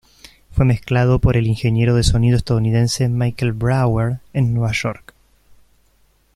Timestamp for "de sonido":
1.93-2.35